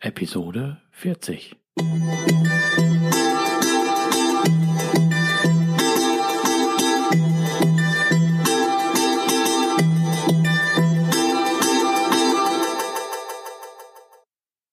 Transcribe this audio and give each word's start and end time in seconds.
Episode 0.00 0.80
40. 0.92 1.56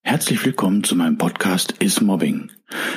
Herzlich 0.04 0.46
willkommen 0.46 0.84
zu 0.84 0.96
meinem 0.96 1.18
Podcast 1.18 1.72
Is 1.80 2.02
Mobbing, 2.02 2.52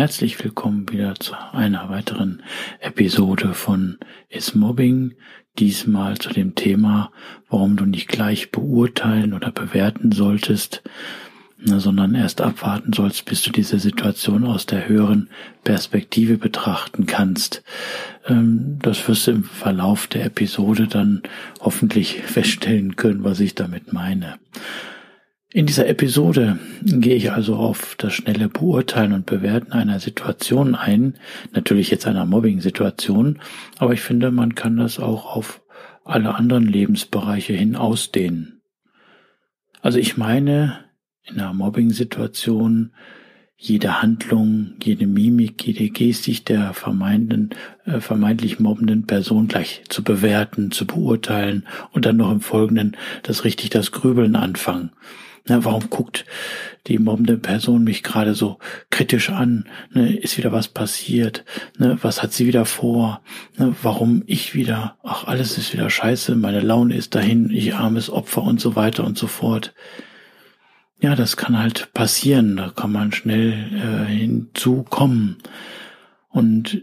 Herzlich 0.00 0.42
willkommen 0.42 0.88
wieder 0.90 1.14
zu 1.16 1.34
einer 1.52 1.90
weiteren 1.90 2.42
Episode 2.80 3.52
von 3.52 3.98
Is 4.30 4.54
Mobbing. 4.54 5.12
Diesmal 5.58 6.16
zu 6.16 6.30
dem 6.30 6.54
Thema, 6.54 7.12
warum 7.50 7.76
du 7.76 7.84
nicht 7.84 8.08
gleich 8.08 8.50
beurteilen 8.50 9.34
oder 9.34 9.52
bewerten 9.52 10.10
solltest, 10.10 10.82
sondern 11.62 12.14
erst 12.14 12.40
abwarten 12.40 12.94
sollst, 12.94 13.26
bis 13.26 13.42
du 13.42 13.50
diese 13.50 13.78
Situation 13.78 14.46
aus 14.46 14.64
der 14.64 14.88
höheren 14.88 15.28
Perspektive 15.64 16.38
betrachten 16.38 17.04
kannst. 17.04 17.62
Ähm, 18.26 18.78
das 18.80 19.06
wirst 19.06 19.26
du 19.26 19.32
im 19.32 19.44
Verlauf 19.44 20.06
der 20.06 20.24
Episode 20.24 20.86
dann 20.86 21.22
hoffentlich 21.60 22.22
feststellen 22.24 22.96
können, 22.96 23.22
was 23.22 23.38
ich 23.38 23.54
damit 23.54 23.92
meine. 23.92 24.38
In 25.52 25.66
dieser 25.66 25.88
Episode 25.88 26.60
gehe 26.80 27.16
ich 27.16 27.32
also 27.32 27.56
auf 27.56 27.96
das 27.98 28.12
schnelle 28.12 28.48
Beurteilen 28.48 29.12
und 29.12 29.26
Bewerten 29.26 29.72
einer 29.72 29.98
Situation 29.98 30.76
ein, 30.76 31.14
natürlich 31.52 31.90
jetzt 31.90 32.06
einer 32.06 32.24
Mobbing-Situation, 32.24 33.40
aber 33.78 33.92
ich 33.92 34.00
finde, 34.00 34.30
man 34.30 34.54
kann 34.54 34.76
das 34.76 35.00
auch 35.00 35.34
auf 35.34 35.60
alle 36.04 36.36
anderen 36.36 36.68
Lebensbereiche 36.68 37.52
hin 37.52 37.74
ausdehnen. 37.74 38.62
Also 39.82 39.98
ich 39.98 40.16
meine, 40.16 40.84
in 41.24 41.40
einer 41.40 41.52
Mobbing-Situation 41.52 42.92
jede 43.56 44.00
Handlung, 44.00 44.74
jede 44.82 45.08
Mimik, 45.08 45.66
jede 45.66 45.90
Gestik 45.90 46.46
der 46.46 46.74
vermeintlichen, 46.74 47.50
äh, 47.86 48.00
vermeintlich 48.00 48.60
mobbenden 48.60 49.04
Person 49.06 49.48
gleich 49.48 49.82
zu 49.88 50.04
bewerten, 50.04 50.70
zu 50.70 50.86
beurteilen 50.86 51.66
und 51.90 52.06
dann 52.06 52.16
noch 52.16 52.30
im 52.30 52.40
Folgenden 52.40 52.96
das 53.24 53.44
richtig 53.44 53.70
das 53.70 53.90
Grübeln 53.90 54.36
anfangen. 54.36 54.92
Ne, 55.48 55.64
warum 55.64 55.90
guckt 55.90 56.26
die 56.86 56.98
mobbende 56.98 57.36
Person 57.36 57.84
mich 57.84 58.02
gerade 58.02 58.34
so 58.34 58.58
kritisch 58.90 59.30
an? 59.30 59.68
Ne, 59.92 60.16
ist 60.16 60.38
wieder 60.38 60.52
was 60.52 60.68
passiert? 60.68 61.44
Ne, 61.78 61.98
was 62.02 62.22
hat 62.22 62.32
sie 62.32 62.46
wieder 62.46 62.64
vor? 62.64 63.22
Ne, 63.56 63.74
warum 63.82 64.22
ich 64.26 64.54
wieder? 64.54 64.96
Ach, 65.02 65.26
alles 65.26 65.58
ist 65.58 65.72
wieder 65.72 65.90
scheiße, 65.90 66.36
meine 66.36 66.60
Laune 66.60 66.94
ist 66.94 67.14
dahin, 67.14 67.50
ich 67.50 67.74
armes 67.74 68.10
Opfer 68.10 68.42
und 68.42 68.60
so 68.60 68.76
weiter 68.76 69.04
und 69.04 69.18
so 69.18 69.26
fort. 69.26 69.74
Ja, 71.00 71.14
das 71.16 71.36
kann 71.36 71.58
halt 71.58 71.94
passieren, 71.94 72.56
da 72.56 72.68
kann 72.68 72.92
man 72.92 73.12
schnell 73.12 73.52
äh, 73.72 74.12
hinzukommen. 74.12 75.38
Und 76.28 76.82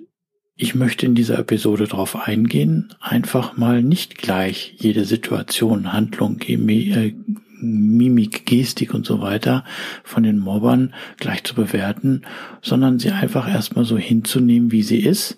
ich 0.55 0.73
möchte 0.73 1.05
in 1.05 1.13
dieser 1.13 1.37
Episode 1.37 1.87
darauf 1.87 2.15
eingehen, 2.15 2.93
einfach 2.99 3.57
mal 3.57 3.83
nicht 3.83 4.17
gleich 4.17 4.73
jede 4.79 5.05
Situation, 5.05 5.93
Handlung, 5.93 6.41
äh, 6.41 7.13
Mimik, 7.59 8.45
Gestik 8.45 8.93
und 8.93 9.05
so 9.05 9.21
weiter 9.21 9.63
von 10.03 10.23
den 10.23 10.39
Mobbern 10.39 10.93
gleich 11.17 11.43
zu 11.43 11.55
bewerten, 11.55 12.23
sondern 12.61 12.99
sie 12.99 13.11
einfach 13.11 13.47
erstmal 13.47 13.85
so 13.85 13.97
hinzunehmen, 13.97 14.71
wie 14.71 14.83
sie 14.83 14.99
ist, 14.99 15.37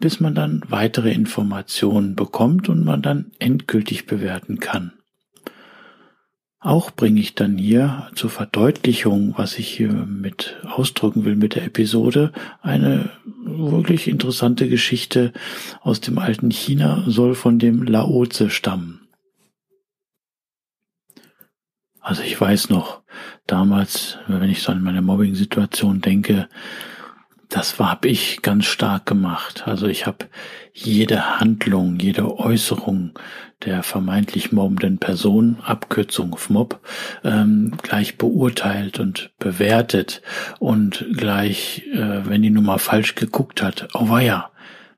bis 0.00 0.20
man 0.20 0.34
dann 0.34 0.62
weitere 0.68 1.12
Informationen 1.12 2.16
bekommt 2.16 2.68
und 2.68 2.84
man 2.84 3.02
dann 3.02 3.32
endgültig 3.38 4.06
bewerten 4.06 4.58
kann. 4.58 4.92
Auch 6.62 6.90
bringe 6.90 7.20
ich 7.20 7.34
dann 7.34 7.56
hier 7.56 8.08
zur 8.14 8.28
Verdeutlichung, 8.28 9.32
was 9.38 9.58
ich 9.58 9.68
hier 9.68 9.92
mit 9.92 10.56
ausdrücken 10.64 11.24
will 11.24 11.34
mit 11.34 11.54
der 11.54 11.64
Episode, 11.64 12.32
eine 12.60 13.08
wirklich 13.42 14.08
interessante 14.08 14.68
Geschichte 14.68 15.32
aus 15.80 16.00
dem 16.00 16.18
alten 16.18 16.50
China 16.50 17.04
soll 17.06 17.34
von 17.34 17.58
dem 17.58 17.82
Laoze 17.82 18.50
stammen. 18.50 19.00
Also 22.10 22.24
ich 22.24 22.40
weiß 22.40 22.70
noch, 22.70 23.02
damals, 23.46 24.18
wenn 24.26 24.50
ich 24.50 24.62
so 24.62 24.72
an 24.72 24.82
meine 24.82 25.00
Mobbing-Situation 25.00 26.00
denke, 26.00 26.48
das 27.48 27.78
habe 27.78 28.08
ich 28.08 28.42
ganz 28.42 28.64
stark 28.64 29.06
gemacht. 29.06 29.68
Also 29.68 29.86
ich 29.86 30.08
habe 30.08 30.26
jede 30.72 31.38
Handlung, 31.38 32.00
jede 32.00 32.36
Äußerung 32.36 33.12
der 33.64 33.84
vermeintlich 33.84 34.50
mobbenden 34.50 34.98
Person, 34.98 35.58
Abkürzung 35.62 36.36
Mob, 36.48 36.80
ähm, 37.22 37.78
gleich 37.80 38.18
beurteilt 38.18 38.98
und 38.98 39.30
bewertet 39.38 40.20
und 40.58 41.06
gleich, 41.16 41.84
äh, 41.92 42.26
wenn 42.28 42.42
die 42.42 42.50
nun 42.50 42.64
mal 42.64 42.78
falsch 42.78 43.14
geguckt 43.14 43.62
hat, 43.62 43.86
oh 43.94 44.08
weia, 44.08 44.50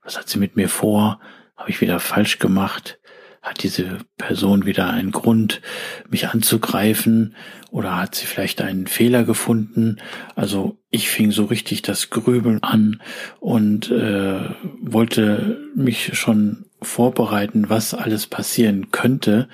was 0.03 0.17
hat 0.17 0.31
sie 0.31 0.39
mit 0.39 0.56
mir 0.56 0.71
vor? 0.71 1.21
Habe 1.59 1.69
ich 1.69 1.83
wieder 1.83 2.00
falsch 2.00 2.39
gemacht? 2.39 2.99
Hat 3.42 3.64
diese 3.64 3.98
Person 4.19 4.66
wieder 4.66 4.88
einen 4.88 5.10
Grund, 5.10 5.60
mich 6.08 6.28
anzugreifen 6.28 7.34
oder 7.72 7.97
hat 7.97 8.14
sie 8.14 8.26
vielleicht 8.26 8.62
einen 8.62 8.86
Fehler 8.86 9.25
gefunden? 9.25 9.97
Also 10.36 10.78
ich 10.91 11.08
fing 11.08 11.32
so 11.32 11.47
richtig 11.47 11.82
das 11.82 12.10
Grübeln 12.10 12.62
an 12.62 13.02
und 13.41 13.91
äh, 13.91 14.48
wollte 14.81 15.58
mich 15.75 16.16
schon 16.16 16.66
vorbereiten, 16.81 17.69
was 17.69 17.94
alles 17.94 18.26
passieren 18.26 18.92
könnte. 18.92 19.48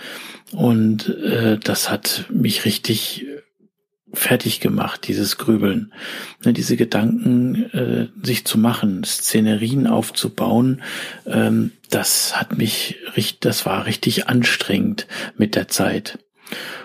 Und 0.52 1.08
äh, 1.08 1.58
das 1.58 1.90
hat 1.90 2.26
mich 2.30 2.64
richtig 2.64 3.26
fertig 4.12 4.60
gemacht, 4.60 5.06
dieses 5.06 5.36
Grübeln, 5.38 5.92
ne, 6.44 6.52
diese 6.52 6.76
Gedanken 6.76 7.70
äh, 7.72 8.08
sich 8.24 8.44
zu 8.44 8.58
machen, 8.58 9.04
Szenerien 9.04 9.86
aufzubauen, 9.86 10.82
ähm, 11.26 11.72
das 11.90 12.38
hat 12.38 12.56
mich, 12.56 12.96
das 13.40 13.66
war 13.66 13.86
richtig 13.86 14.28
anstrengend 14.28 15.06
mit 15.36 15.54
der 15.54 15.68
Zeit. 15.68 16.18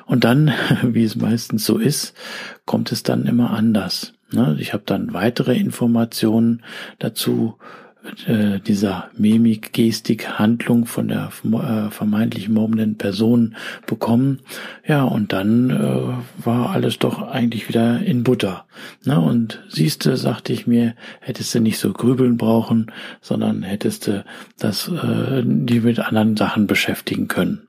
Und 0.06 0.24
dann, 0.24 0.54
wie 0.84 1.04
es 1.04 1.16
meistens 1.16 1.66
so 1.66 1.78
ist, 1.78 2.14
kommt 2.66 2.92
es 2.92 3.04
dann 3.04 3.26
immer 3.26 3.52
anders. 3.52 4.14
Ne? 4.32 4.58
Ich 4.60 4.74
habe 4.74 4.84
dann 4.86 5.14
weitere 5.14 5.56
Informationen 5.56 6.64
dazu 7.00 7.58
äh, 8.28 8.59
dieser 8.59 9.09
Mimik, 9.18 9.74
Gestik, 9.74 10.40
Handlung 10.40 10.86
von 10.86 11.08
der 11.08 11.31
äh, 11.44 11.91
vermeintlich 11.91 12.50
mobbenden 12.50 12.97
Person 12.97 13.56
bekommen. 13.86 14.41
Ja, 14.86 15.03
und 15.03 15.34
dann 15.34 15.69
äh, 15.69 16.46
war 16.46 16.72
alles 16.72 17.00
doch 17.00 17.22
eigentlich 17.22 17.69
wieder 17.69 18.00
in 18.00 18.24
Butter. 18.24 18.66
Ne? 19.06 19.19
Und 19.19 19.63
siehste, 19.69 20.18
sagte 20.18 20.53
ich 20.53 20.68
mir, 20.68 20.96
hättest 21.22 21.56
du 21.56 21.59
nicht 21.59 21.80
so 21.80 21.94
grübeln 21.94 22.38
brauchen, 22.38 22.92
sondern 23.22 23.63
hättest 23.63 24.08
du 24.08 24.25
das, 24.59 24.90
äh, 24.90 25.44
die 25.46 25.80
mit 25.80 26.00
anderen 26.00 26.36
Sachen 26.36 26.68
beschäftigen 26.68 27.28
können. 27.28 27.68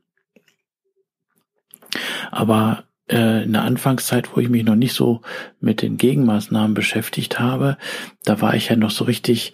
Aber 2.30 2.84
äh, 3.08 3.44
in 3.44 3.52
der 3.52 3.62
Anfangszeit, 3.62 4.34
wo 4.34 4.40
ich 4.40 4.48
mich 4.48 4.64
noch 4.64 4.76
nicht 4.76 4.94
so 4.94 5.20
mit 5.60 5.82
den 5.82 5.96
Gegenmaßnahmen 5.96 6.74
beschäftigt 6.74 7.38
habe, 7.38 7.76
da 8.24 8.40
war 8.40 8.54
ich 8.54 8.68
ja 8.68 8.76
noch 8.76 8.90
so 8.90 9.04
richtig 9.04 9.52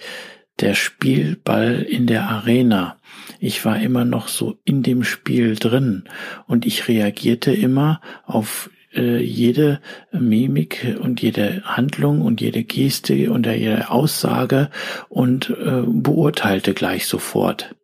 der 0.60 0.74
Spielball 0.74 1.82
in 1.82 2.06
der 2.06 2.28
Arena. 2.28 2.96
Ich 3.38 3.64
war 3.64 3.80
immer 3.80 4.04
noch 4.04 4.28
so 4.28 4.58
in 4.64 4.82
dem 4.82 5.04
Spiel 5.04 5.56
drin 5.56 6.04
und 6.46 6.66
ich 6.66 6.88
reagierte 6.88 7.52
immer 7.52 8.00
auf 8.24 8.70
äh, 8.94 9.22
jede 9.22 9.80
Mimik 10.12 10.96
und 11.00 11.22
jede 11.22 11.62
Handlung 11.64 12.22
und 12.22 12.40
jede 12.40 12.64
Geste 12.64 13.30
und 13.30 13.46
jede 13.46 13.90
Aussage 13.90 14.70
und 15.08 15.50
äh, 15.50 15.82
beurteilte 15.86 16.74
gleich 16.74 17.06
sofort. 17.06 17.74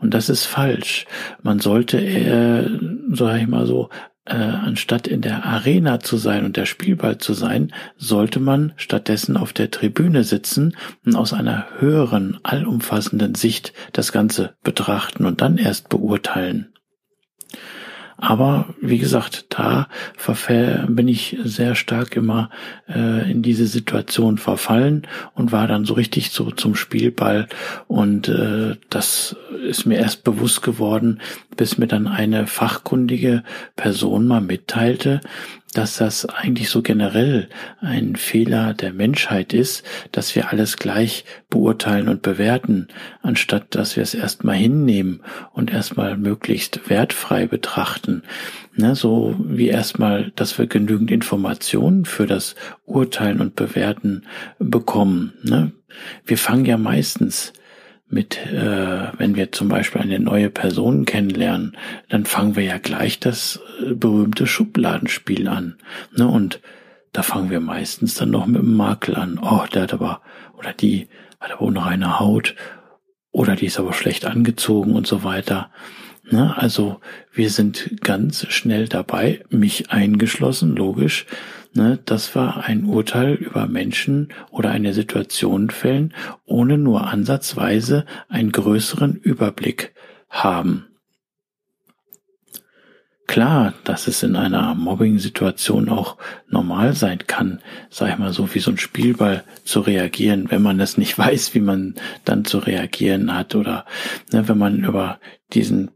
Und 0.00 0.14
das 0.14 0.28
ist 0.28 0.46
falsch. 0.46 1.06
Man 1.42 1.60
sollte, 1.60 2.00
äh, 2.00 2.66
sag 3.12 3.40
ich 3.40 3.46
mal 3.46 3.66
so, 3.66 3.90
äh, 4.28 4.34
anstatt 4.34 5.06
in 5.06 5.20
der 5.20 5.44
Arena 5.44 6.00
zu 6.00 6.16
sein 6.16 6.44
und 6.44 6.56
der 6.56 6.66
Spielball 6.66 7.18
zu 7.18 7.34
sein, 7.34 7.72
sollte 7.96 8.40
man 8.40 8.72
stattdessen 8.76 9.36
auf 9.36 9.52
der 9.52 9.70
Tribüne 9.70 10.24
sitzen 10.24 10.76
und 11.04 11.16
aus 11.16 11.32
einer 11.32 11.66
höheren, 11.78 12.38
allumfassenden 12.42 13.34
Sicht 13.34 13.72
das 13.92 14.12
Ganze 14.12 14.54
betrachten 14.62 15.24
und 15.24 15.40
dann 15.40 15.58
erst 15.58 15.88
beurteilen. 15.88 16.72
Aber 18.20 18.74
wie 18.80 18.98
gesagt, 18.98 19.46
da 19.50 19.86
bin 20.88 21.06
ich 21.06 21.38
sehr 21.44 21.76
stark 21.76 22.16
immer 22.16 22.50
äh, 22.88 23.30
in 23.30 23.42
diese 23.42 23.68
Situation 23.68 24.38
verfallen 24.38 25.06
und 25.34 25.52
war 25.52 25.68
dann 25.68 25.84
so 25.84 25.94
richtig 25.94 26.30
so 26.30 26.50
zum 26.50 26.74
Spielball. 26.74 27.46
Und 27.86 28.28
äh, 28.28 28.74
das 28.90 29.36
ist 29.68 29.86
mir 29.86 29.98
erst 29.98 30.24
bewusst 30.24 30.62
geworden, 30.62 31.20
bis 31.56 31.78
mir 31.78 31.86
dann 31.86 32.08
eine 32.08 32.48
fachkundige 32.48 33.44
Person 33.76 34.26
mal 34.26 34.40
mitteilte, 34.40 35.20
dass 35.74 35.96
das 35.96 36.24
eigentlich 36.26 36.70
so 36.70 36.82
generell 36.82 37.48
ein 37.80 38.16
Fehler 38.16 38.74
der 38.74 38.92
Menschheit 38.92 39.52
ist, 39.52 39.84
dass 40.12 40.34
wir 40.34 40.50
alles 40.50 40.78
gleich 40.78 41.24
beurteilen 41.50 42.08
und 42.08 42.22
bewerten, 42.22 42.88
anstatt 43.22 43.74
dass 43.74 43.96
wir 43.96 44.02
es 44.02 44.14
erstmal 44.14 44.56
hinnehmen 44.56 45.20
und 45.52 45.70
erstmal 45.70 46.16
möglichst 46.16 46.88
wertfrei 46.88 47.46
betrachten. 47.46 48.22
Ne, 48.76 48.94
so 48.94 49.34
wie 49.38 49.68
erstmal, 49.68 50.30
dass 50.36 50.56
wir 50.56 50.66
genügend 50.66 51.10
Informationen 51.10 52.04
für 52.04 52.26
das 52.26 52.54
Urteilen 52.86 53.40
und 53.40 53.56
Bewerten 53.56 54.22
bekommen. 54.58 55.32
Ne? 55.42 55.72
Wir 56.24 56.38
fangen 56.38 56.64
ja 56.64 56.78
meistens 56.78 57.52
mit, 58.08 58.38
äh, 58.46 59.12
wenn 59.18 59.36
wir 59.36 59.52
zum 59.52 59.68
Beispiel 59.68 60.00
eine 60.00 60.18
neue 60.18 60.50
Person 60.50 61.04
kennenlernen, 61.04 61.76
dann 62.08 62.24
fangen 62.24 62.56
wir 62.56 62.64
ja 62.64 62.78
gleich 62.78 63.20
das 63.20 63.60
äh, 63.82 63.94
berühmte 63.94 64.46
Schubladenspiel 64.46 65.48
an. 65.48 65.76
Ne? 66.16 66.26
Und 66.26 66.60
da 67.12 67.22
fangen 67.22 67.50
wir 67.50 67.60
meistens 67.60 68.14
dann 68.14 68.30
noch 68.30 68.46
mit 68.46 68.62
dem 68.62 68.76
Makel 68.76 69.14
an. 69.14 69.38
Oh, 69.42 69.64
der 69.72 69.82
hat 69.82 69.92
aber, 69.92 70.22
oder 70.56 70.72
die 70.72 71.08
hat 71.40 71.52
aber 71.52 71.70
noch 71.70 71.86
eine 71.86 72.18
Haut, 72.18 72.54
oder 73.30 73.56
die 73.56 73.66
ist 73.66 73.78
aber 73.78 73.92
schlecht 73.92 74.24
angezogen 74.24 74.94
und 74.94 75.06
so 75.06 75.22
weiter. 75.22 75.70
Ne? 76.30 76.56
Also 76.56 77.00
wir 77.32 77.50
sind 77.50 78.02
ganz 78.02 78.46
schnell 78.48 78.88
dabei, 78.88 79.44
mich 79.50 79.90
eingeschlossen, 79.90 80.76
logisch, 80.76 81.26
ne, 81.74 81.98
dass 82.04 82.34
wir 82.34 82.64
ein 82.64 82.84
Urteil 82.84 83.34
über 83.34 83.66
Menschen 83.66 84.28
oder 84.50 84.70
eine 84.70 84.92
Situation 84.92 85.70
fällen, 85.70 86.12
ohne 86.44 86.76
nur 86.76 87.06
ansatzweise 87.06 88.04
einen 88.28 88.52
größeren 88.52 89.16
Überblick 89.16 89.94
haben. 90.28 90.84
Klar, 93.26 93.74
dass 93.84 94.06
es 94.06 94.22
in 94.22 94.36
einer 94.36 94.74
Mobbing-Situation 94.74 95.90
auch 95.90 96.16
normal 96.48 96.94
sein 96.94 97.18
kann, 97.26 97.60
sag 97.90 98.10
ich 98.10 98.18
mal 98.18 98.32
so, 98.32 98.54
wie 98.54 98.58
so 98.58 98.70
ein 98.70 98.78
Spielball 98.78 99.44
zu 99.64 99.80
reagieren, 99.80 100.50
wenn 100.50 100.62
man 100.62 100.78
das 100.78 100.96
nicht 100.96 101.18
weiß, 101.18 101.54
wie 101.54 101.60
man 101.60 101.94
dann 102.24 102.46
zu 102.46 102.58
reagieren 102.58 103.34
hat 103.34 103.54
oder 103.54 103.84
ne, 104.32 104.48
wenn 104.48 104.56
man 104.56 104.82
über 104.82 105.20
diesen 105.54 105.90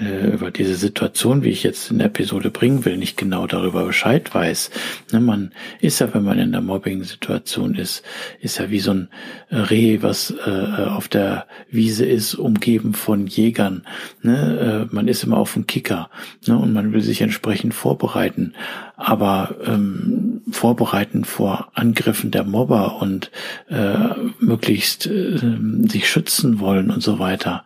äh, 0.00 0.32
über 0.32 0.50
diese 0.50 0.74
Situation, 0.74 1.44
wie 1.44 1.50
ich 1.50 1.64
jetzt 1.64 1.90
in 1.90 1.98
der 1.98 2.06
Episode 2.06 2.50
bringen 2.50 2.86
will, 2.86 2.96
nicht 2.96 3.18
genau 3.18 3.46
darüber 3.46 3.84
Bescheid 3.84 4.34
weiß. 4.34 4.70
Ne, 5.12 5.20
man 5.20 5.52
ist 5.82 5.98
ja, 5.98 6.14
wenn 6.14 6.24
man 6.24 6.38
in 6.38 6.52
der 6.52 6.62
Mobbing-Situation 6.62 7.74
ist, 7.74 8.02
ist 8.40 8.58
ja 8.58 8.70
wie 8.70 8.80
so 8.80 8.92
ein 8.92 9.08
Reh, 9.50 9.98
was 10.00 10.32
äh, 10.46 10.84
auf 10.84 11.08
der 11.08 11.46
Wiese 11.70 12.06
ist, 12.06 12.34
umgeben 12.36 12.94
von 12.94 13.26
Jägern. 13.26 13.82
Ne? 14.22 14.88
Äh, 14.90 14.94
man 14.94 15.08
ist 15.08 15.24
immer 15.24 15.36
auf 15.36 15.52
dem 15.52 15.66
Kicker 15.66 16.08
ne? 16.46 16.56
und 16.56 16.72
man 16.72 16.94
will 16.94 17.02
sich 17.02 17.20
entsprechend 17.20 17.74
vorbereiten. 17.74 18.54
Aber 18.96 19.56
ähm, 19.66 20.40
vorbereiten 20.50 21.24
vor 21.24 21.68
Angriffen 21.74 22.30
der 22.30 22.44
Mobber 22.44 23.02
und 23.02 23.30
äh, 23.68 24.08
möglichst 24.38 25.06
äh, 25.06 25.38
sich 25.86 26.08
schützen 26.08 26.60
wollen 26.60 26.90
und 26.90 27.02
so 27.02 27.18
weiter 27.18 27.64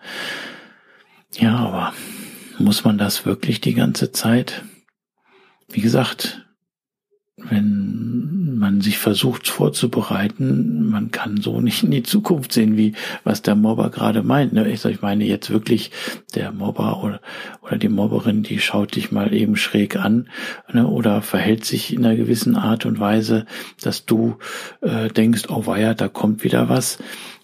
ja, 1.33 1.57
aber 1.57 1.93
muss 2.59 2.85
man 2.85 2.99
das 2.99 3.27
wirklich 3.27 3.61
die 3.61 3.75
ganze 3.75 4.13
Zeit? 4.13 4.65
Wie 5.69 5.81
gesagt, 5.81 6.45
wenn 7.37 8.59
man 8.59 8.81
sich 8.81 8.99
versucht 8.99 9.49
vorzubereiten, 9.49 10.89
man 10.91 11.11
kann 11.11 11.41
so 11.41 11.61
nicht 11.61 11.85
in 11.85 11.91
die 11.91 12.03
Zukunft 12.03 12.53
sehen, 12.53 12.77
wie 12.77 12.95
was 13.23 13.43
der 13.43 13.55
Mobber 13.55 13.91
gerade 13.91 14.23
meint. 14.23 14.53
Ne? 14.53 14.69
Ich 14.69 15.03
meine 15.03 15.25
jetzt 15.25 15.51
wirklich, 15.51 15.93
der 16.35 16.51
Mobber 16.53 17.03
oder, 17.03 17.21
oder 17.63 17.79
die 17.79 17.89
Mobberin, 17.89 18.43
die 18.43 18.59
schaut 18.59 18.97
dich 18.97 19.13
mal 19.13 19.33
eben 19.33 19.57
schräg 19.57 19.97
an 19.97 20.29
ne? 20.73 20.87
oder 20.87 21.23
verhält 21.23 21.65
sich 21.65 21.93
in 21.93 22.05
einer 22.05 22.17
gewissen 22.17 22.57
Art 22.57 22.85
und 22.87 22.99
Weise, 22.99 23.47
dass 23.81 24.05
du 24.05 24.37
äh, 24.81 25.09
denkst, 25.09 25.45
oh 25.49 25.67
weia, 25.67 25.95
da 25.95 26.09
kommt 26.09 26.43
wieder 26.43 26.69
was. 26.69 26.99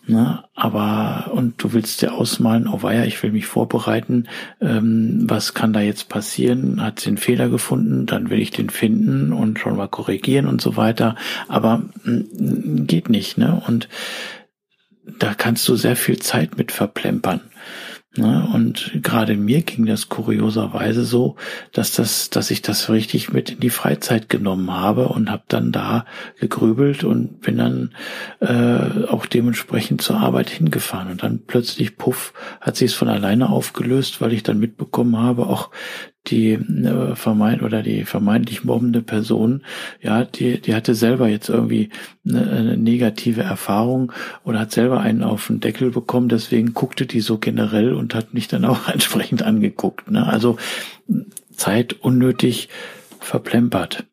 Ne? 0.06 0.44
Aber, 0.54 1.30
und 1.32 1.62
du 1.62 1.72
willst 1.72 2.02
dir 2.02 2.12
ausmalen, 2.12 2.68
oh 2.68 2.82
weia, 2.82 3.04
ich 3.04 3.22
will 3.22 3.32
mich 3.32 3.46
vorbereiten, 3.46 4.28
ähm, 4.60 5.24
was 5.26 5.54
kann 5.54 5.72
da 5.72 5.80
jetzt 5.80 6.08
passieren? 6.08 6.82
Hat 6.82 7.00
sie 7.00 7.08
einen 7.08 7.16
Fehler 7.16 7.48
gefunden, 7.48 8.04
dann 8.04 8.28
will 8.28 8.40
ich 8.40 8.50
den 8.50 8.68
finden 8.68 9.32
und 9.32 9.58
schon 9.58 9.76
mal 9.76 9.88
korrigieren 9.88 10.46
und 10.46 10.60
so 10.60 10.76
weiter. 10.76 11.16
Aber 11.48 11.82
mh, 12.04 12.12
mm, 12.12 12.86
geht 12.86 13.08
nicht, 13.08 13.38
ne? 13.38 13.62
Und 13.66 13.88
da 15.18 15.34
kannst 15.34 15.66
du 15.68 15.76
sehr 15.76 15.96
viel 15.96 16.18
Zeit 16.18 16.58
mit 16.58 16.72
verplempern. 16.72 17.40
Ne? 18.16 18.49
Und 18.52 18.93
gerade 19.02 19.37
mir 19.37 19.62
ging 19.62 19.87
das 19.87 20.08
kurioserweise 20.08 21.05
so, 21.05 21.34
dass 21.72 21.93
das, 21.93 22.31
dass 22.31 22.50
ich 22.50 22.62
das 22.62 22.88
richtig 22.88 23.32
mit 23.32 23.50
in 23.50 23.61
die 23.61 23.70
Freizeit 23.70 24.28
genommen 24.28 24.72
habe 24.72 25.08
und 25.08 25.31
habe 25.31 25.43
dann 25.49 25.72
da 25.72 26.06
gegrübelt 26.38 27.02
und 27.02 27.40
bin 27.40 27.58
dann 27.58 27.94
äh, 28.40 29.06
auch 29.08 29.26
dementsprechend 29.26 30.00
zur 30.00 30.19
Arbeit 30.19 30.49
hingefahren. 30.50 31.11
Und 31.11 31.22
dann 31.25 31.43
plötzlich, 31.44 31.96
puff, 31.96 32.32
hat 32.61 32.76
sich 32.76 32.93
es 32.93 32.96
von 32.96 33.08
alleine 33.08 33.50
aufgelöst, 33.50 34.20
weil 34.20 34.32
ich 34.32 34.44
dann 34.44 34.60
mitbekommen 34.60 35.17
habe, 35.19 35.46
auch 35.46 35.70
die 36.26 36.52
äh, 36.52 37.14
vermeint 37.14 37.62
oder 37.62 37.82
die 37.82 38.04
vermeintlich 38.04 38.64
mobbende 38.64 39.02
Person, 39.02 39.62
ja, 40.00 40.24
die, 40.24 40.60
die 40.60 40.74
hatte 40.74 40.94
selber 40.94 41.28
jetzt 41.28 41.48
irgendwie 41.48 41.90
eine, 42.26 42.50
eine 42.50 42.76
negative 42.76 43.42
Erfahrung 43.42 44.12
oder 44.42 44.60
hat 44.60 44.72
selber 44.72 45.00
einen 45.00 45.22
auf 45.22 45.48
den 45.48 45.60
Deckel 45.60 45.90
bekommen, 45.90 46.28
deswegen 46.28 46.72
guckte 46.72 47.06
die 47.06 47.20
so 47.20 47.38
generell 47.38 47.92
und 47.92 48.14
hat 48.14 48.32
mich 48.34 48.48
dann 48.48 48.64
auch 48.64 48.88
entsprechend 48.92 49.42
angeguckt. 49.42 50.10
Ne? 50.10 50.26
Also 50.26 50.56
Zeit 51.52 51.92
unnötig 51.92 52.68
verplempert. 53.20 54.04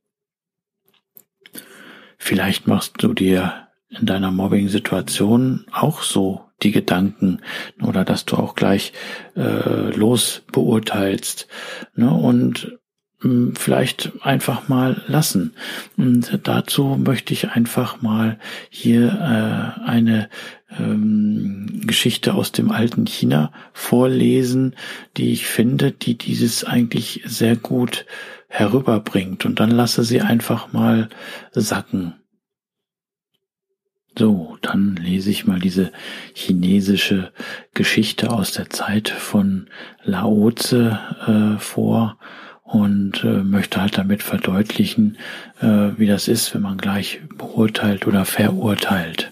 Vielleicht 2.17 2.67
machst 2.67 2.95
du 2.99 3.13
dir 3.13 3.67
in 3.89 4.05
deiner 4.05 4.31
Mobbing-Situation 4.31 5.65
auch 5.71 6.01
so 6.01 6.50
die 6.63 6.71
Gedanken 6.71 7.39
oder 7.81 8.05
dass 8.05 8.25
du 8.25 8.37
auch 8.37 8.55
gleich 8.55 8.93
äh, 9.35 9.95
los 9.95 10.43
beurteilst 10.51 11.47
ne? 11.95 12.11
und 12.11 12.77
hm, 13.21 13.53
vielleicht 13.55 14.11
einfach 14.21 14.67
mal 14.67 15.03
lassen. 15.07 15.53
Und 15.95 16.39
dazu 16.43 16.97
möchte 16.99 17.33
ich 17.33 17.49
einfach 17.49 18.01
mal 18.01 18.39
hier 18.69 19.07
äh, 19.09 19.87
eine 19.87 20.29
ähm, 20.77 21.81
Geschichte 21.85 22.33
aus 22.33 22.51
dem 22.51 22.71
alten 22.71 23.05
China 23.05 23.51
vorlesen, 23.73 24.75
die 25.17 25.31
ich 25.31 25.45
finde, 25.45 25.91
die 25.91 26.17
dieses 26.17 26.63
eigentlich 26.63 27.21
sehr 27.25 27.55
gut 27.55 28.05
herüberbringt. 28.47 29.45
Und 29.45 29.59
dann 29.59 29.71
lasse 29.71 30.03
sie 30.03 30.21
einfach 30.21 30.73
mal 30.73 31.09
sacken. 31.51 32.15
So, 34.17 34.57
dann 34.61 34.97
lese 34.97 35.29
ich 35.29 35.47
mal 35.47 35.59
diese 35.59 35.91
chinesische 36.33 37.31
Geschichte 37.73 38.29
aus 38.29 38.51
der 38.51 38.69
Zeit 38.69 39.09
von 39.09 39.67
Lao 40.03 40.51
Tse 40.51 40.99
äh, 41.27 41.59
vor 41.59 42.17
und 42.63 43.23
äh, 43.23 43.43
möchte 43.43 43.81
halt 43.81 43.97
damit 43.97 44.21
verdeutlichen, 44.21 45.17
äh, 45.61 45.91
wie 45.97 46.07
das 46.07 46.27
ist, 46.27 46.53
wenn 46.53 46.61
man 46.61 46.77
gleich 46.77 47.21
beurteilt 47.37 48.05
oder 48.05 48.25
verurteilt. 48.25 49.31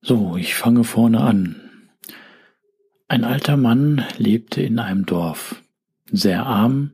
So, 0.00 0.36
ich 0.36 0.54
fange 0.54 0.84
vorne 0.84 1.20
an. 1.20 1.56
Ein 3.08 3.24
alter 3.24 3.56
Mann 3.56 4.04
lebte 4.18 4.62
in 4.62 4.78
einem 4.78 5.06
Dorf, 5.06 5.62
sehr 6.10 6.44
arm, 6.44 6.92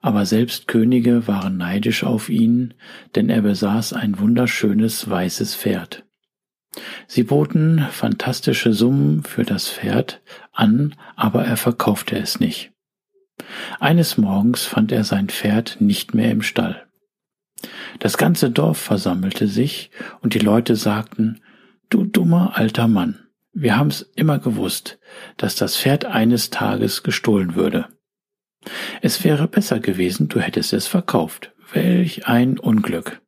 aber 0.00 0.26
selbst 0.26 0.66
Könige 0.66 1.26
waren 1.28 1.56
neidisch 1.56 2.04
auf 2.04 2.28
ihn, 2.28 2.74
denn 3.14 3.28
er 3.28 3.42
besaß 3.42 3.92
ein 3.92 4.18
wunderschönes 4.18 5.08
weißes 5.08 5.54
Pferd. 5.54 6.04
Sie 7.06 7.24
boten 7.24 7.86
fantastische 7.90 8.72
Summen 8.72 9.24
für 9.24 9.44
das 9.44 9.68
Pferd 9.68 10.22
an, 10.52 10.94
aber 11.16 11.44
er 11.44 11.56
verkaufte 11.56 12.16
es 12.16 12.40
nicht. 12.40 12.72
Eines 13.78 14.16
Morgens 14.16 14.64
fand 14.64 14.92
er 14.92 15.04
sein 15.04 15.28
Pferd 15.28 15.80
nicht 15.80 16.14
mehr 16.14 16.30
im 16.30 16.42
Stall. 16.42 16.86
Das 17.98 18.16
ganze 18.16 18.50
Dorf 18.50 18.78
versammelte 18.78 19.48
sich, 19.48 19.90
und 20.20 20.34
die 20.34 20.38
Leute 20.38 20.76
sagten 20.76 21.40
Du 21.90 22.04
dummer 22.04 22.56
alter 22.56 22.86
Mann, 22.86 23.18
wir 23.52 23.76
haben's 23.76 24.02
immer 24.14 24.38
gewusst, 24.38 24.98
dass 25.36 25.56
das 25.56 25.76
Pferd 25.76 26.04
eines 26.04 26.50
Tages 26.50 27.02
gestohlen 27.02 27.56
würde. 27.56 27.88
Es 29.00 29.24
wäre 29.24 29.48
besser 29.48 29.80
gewesen, 29.80 30.28
du 30.28 30.40
hättest 30.40 30.72
es 30.72 30.86
verkauft. 30.86 31.52
Welch 31.72 32.26
ein 32.26 32.58
Unglück. 32.58 33.20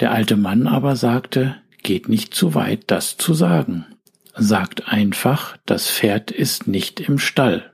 Der 0.00 0.12
alte 0.12 0.36
Mann 0.36 0.66
aber 0.66 0.96
sagte, 0.96 1.56
geht 1.82 2.08
nicht 2.08 2.34
zu 2.34 2.54
weit, 2.54 2.90
das 2.90 3.16
zu 3.16 3.34
sagen. 3.34 3.86
Sagt 4.34 4.88
einfach, 4.88 5.56
das 5.64 5.90
Pferd 5.90 6.30
ist 6.30 6.66
nicht 6.66 7.00
im 7.00 7.18
Stall. 7.18 7.72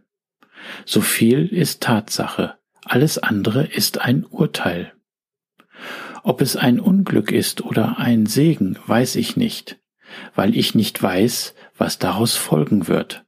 So 0.84 1.00
viel 1.00 1.46
ist 1.46 1.82
Tatsache, 1.82 2.58
alles 2.84 3.18
andere 3.18 3.64
ist 3.64 4.00
ein 4.00 4.24
Urteil. 4.24 4.92
Ob 6.22 6.42
es 6.42 6.56
ein 6.56 6.78
Unglück 6.80 7.32
ist 7.32 7.62
oder 7.62 7.98
ein 7.98 8.26
Segen, 8.26 8.78
weiß 8.86 9.16
ich 9.16 9.36
nicht, 9.36 9.78
weil 10.34 10.54
ich 10.54 10.74
nicht 10.74 11.02
weiß, 11.02 11.54
was 11.78 11.98
daraus 11.98 12.36
folgen 12.36 12.88
wird. 12.88 13.24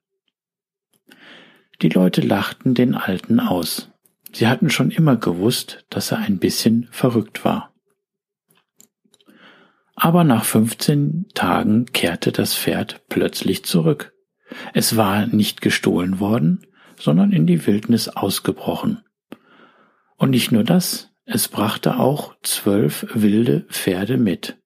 Die 1.82 1.88
Leute 1.88 2.20
lachten 2.20 2.74
den 2.74 2.94
Alten 2.94 3.40
aus. 3.40 3.90
Sie 4.32 4.46
hatten 4.46 4.70
schon 4.70 4.92
immer 4.92 5.16
gewusst, 5.16 5.84
dass 5.90 6.12
er 6.12 6.18
ein 6.18 6.38
bisschen 6.38 6.86
verrückt 6.92 7.44
war. 7.44 7.74
Aber 9.96 10.22
nach 10.22 10.44
15 10.44 11.26
Tagen 11.34 11.86
kehrte 11.86 12.30
das 12.30 12.54
Pferd 12.54 13.02
plötzlich 13.08 13.64
zurück. 13.64 14.12
Es 14.72 14.96
war 14.96 15.26
nicht 15.26 15.60
gestohlen 15.60 16.20
worden, 16.20 16.64
sondern 16.98 17.32
in 17.32 17.48
die 17.48 17.66
Wildnis 17.66 18.08
ausgebrochen. 18.08 19.02
Und 20.16 20.30
nicht 20.30 20.52
nur 20.52 20.62
das, 20.62 21.10
es 21.24 21.48
brachte 21.48 21.98
auch 21.98 22.36
zwölf 22.42 23.06
wilde 23.12 23.62
Pferde 23.70 24.18
mit. 24.18 24.56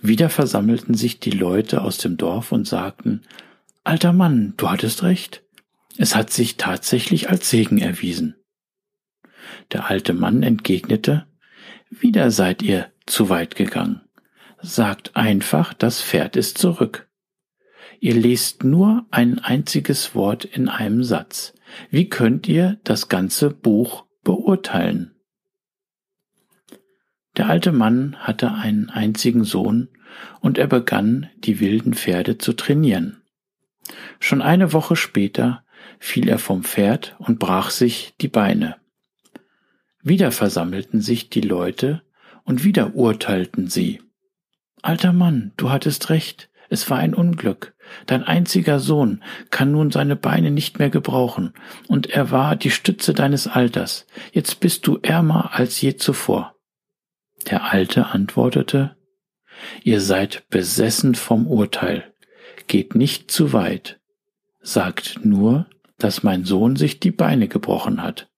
Wieder 0.00 0.28
versammelten 0.28 0.94
sich 0.94 1.20
die 1.20 1.30
Leute 1.30 1.82
aus 1.82 1.98
dem 1.98 2.16
Dorf 2.16 2.50
und 2.50 2.66
sagten, 2.66 3.22
Alter 3.84 4.12
Mann, 4.12 4.54
du 4.56 4.68
hattest 4.68 5.04
recht. 5.04 5.45
Es 5.98 6.14
hat 6.14 6.30
sich 6.30 6.56
tatsächlich 6.56 7.30
als 7.30 7.50
Segen 7.50 7.78
erwiesen. 7.78 8.36
Der 9.72 9.88
alte 9.90 10.12
Mann 10.12 10.42
entgegnete, 10.42 11.26
Wieder 11.90 12.30
seid 12.30 12.62
ihr 12.62 12.90
zu 13.06 13.28
weit 13.28 13.54
gegangen. 13.54 14.02
Sagt 14.60 15.14
einfach, 15.14 15.72
das 15.72 16.02
Pferd 16.02 16.36
ist 16.36 16.58
zurück. 16.58 17.08
Ihr 18.00 18.14
lest 18.14 18.64
nur 18.64 19.06
ein 19.10 19.38
einziges 19.38 20.14
Wort 20.14 20.44
in 20.44 20.68
einem 20.68 21.04
Satz. 21.04 21.54
Wie 21.90 22.08
könnt 22.08 22.48
ihr 22.48 22.78
das 22.84 23.08
ganze 23.08 23.50
Buch 23.50 24.04
beurteilen? 24.22 25.14
Der 27.36 27.48
alte 27.48 27.72
Mann 27.72 28.16
hatte 28.18 28.52
einen 28.52 28.90
einzigen 28.90 29.44
Sohn 29.44 29.88
und 30.40 30.58
er 30.58 30.66
begann, 30.66 31.30
die 31.38 31.60
wilden 31.60 31.94
Pferde 31.94 32.38
zu 32.38 32.52
trainieren. 32.54 33.22
Schon 34.20 34.42
eine 34.42 34.72
Woche 34.72 34.96
später 34.96 35.64
fiel 35.98 36.28
er 36.28 36.38
vom 36.38 36.62
Pferd 36.64 37.16
und 37.18 37.38
brach 37.38 37.70
sich 37.70 38.14
die 38.20 38.28
Beine. 38.28 38.76
Wieder 40.02 40.30
versammelten 40.30 41.00
sich 41.00 41.30
die 41.30 41.40
Leute 41.40 42.02
und 42.44 42.64
wieder 42.64 42.94
urteilten 42.94 43.68
sie. 43.68 44.00
Alter 44.82 45.12
Mann, 45.12 45.52
du 45.56 45.70
hattest 45.70 46.10
recht, 46.10 46.48
es 46.68 46.88
war 46.90 46.98
ein 46.98 47.14
Unglück. 47.14 47.74
Dein 48.06 48.24
einziger 48.24 48.80
Sohn 48.80 49.22
kann 49.50 49.72
nun 49.72 49.90
seine 49.90 50.16
Beine 50.16 50.50
nicht 50.50 50.78
mehr 50.78 50.90
gebrauchen, 50.90 51.54
und 51.88 52.08
er 52.08 52.30
war 52.30 52.56
die 52.56 52.70
Stütze 52.70 53.14
deines 53.14 53.46
Alters. 53.46 54.06
Jetzt 54.32 54.60
bist 54.60 54.86
du 54.86 54.98
ärmer 55.02 55.54
als 55.54 55.80
je 55.80 55.96
zuvor. 55.96 56.54
Der 57.50 57.72
Alte 57.72 58.06
antwortete, 58.06 58.96
Ihr 59.82 60.00
seid 60.00 60.48
besessen 60.50 61.14
vom 61.14 61.46
Urteil, 61.46 62.12
geht 62.66 62.94
nicht 62.94 63.30
zu 63.30 63.52
weit, 63.52 64.00
sagt 64.60 65.24
nur, 65.24 65.66
dass 65.98 66.22
mein 66.22 66.44
Sohn 66.44 66.76
sich 66.76 67.00
die 67.00 67.10
Beine 67.10 67.48
gebrochen 67.48 68.02
hat. 68.02 68.30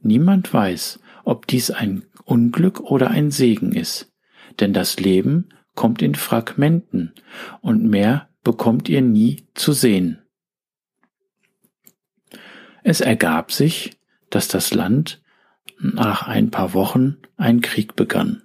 Niemand 0.00 0.52
weiß, 0.52 1.00
ob 1.24 1.46
dies 1.46 1.70
ein 1.70 2.04
Unglück 2.24 2.80
oder 2.80 3.10
ein 3.10 3.30
Segen 3.30 3.72
ist, 3.72 4.12
denn 4.60 4.72
das 4.72 4.98
Leben 4.98 5.48
kommt 5.74 6.02
in 6.02 6.14
Fragmenten 6.14 7.12
und 7.60 7.84
mehr 7.84 8.28
bekommt 8.42 8.88
ihr 8.88 9.02
nie 9.02 9.46
zu 9.54 9.72
sehen. 9.72 10.18
Es 12.82 13.00
ergab 13.00 13.52
sich, 13.52 13.98
dass 14.30 14.48
das 14.48 14.74
Land 14.74 15.22
nach 15.78 16.26
ein 16.26 16.50
paar 16.50 16.74
Wochen 16.74 17.18
ein 17.36 17.60
Krieg 17.60 17.96
begann. 17.96 18.42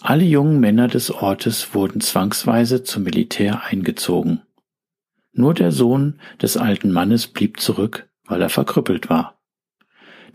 Alle 0.00 0.24
jungen 0.24 0.60
Männer 0.60 0.88
des 0.88 1.10
Ortes 1.10 1.74
wurden 1.74 2.00
zwangsweise 2.00 2.82
zum 2.82 3.04
Militär 3.04 3.64
eingezogen. 3.64 4.42
Nur 5.34 5.52
der 5.52 5.72
Sohn 5.72 6.20
des 6.40 6.56
alten 6.56 6.90
Mannes 6.90 7.26
blieb 7.26 7.60
zurück, 7.60 8.08
weil 8.24 8.40
er 8.40 8.48
verkrüppelt 8.48 9.10
war. 9.10 9.38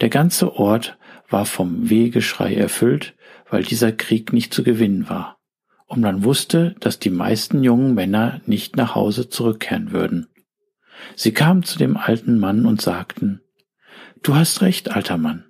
Der 0.02 0.10
ganze 0.10 0.54
Ort 0.56 0.98
war 1.30 1.46
vom 1.46 1.90
Wehgeschrei 1.90 2.54
erfüllt, 2.54 3.16
weil 3.50 3.64
dieser 3.64 3.92
Krieg 3.92 4.32
nicht 4.32 4.54
zu 4.54 4.64
gewinnen 4.64 5.10
war 5.10 5.40
und 5.90 6.02
man 6.02 6.24
wusste, 6.24 6.76
dass 6.80 7.00
die 7.00 7.10
meisten 7.10 7.64
jungen 7.64 7.96
Männer 7.96 8.42
nicht 8.46 8.78
nach 8.78 8.94
Hause 8.94 9.28
zurückkehren 9.28 9.92
würden. 9.92 10.28
Sie 11.16 11.34
kamen 11.34 11.64
zu 11.64 11.80
dem 11.80 11.98
alten 11.98 12.40
Mann 12.40 12.66
und 12.66 12.80
sagten, 12.80 13.42
Du 14.22 14.36
hast 14.36 14.62
recht, 14.62 14.92
alter 14.92 15.18
Mann. 15.18 15.46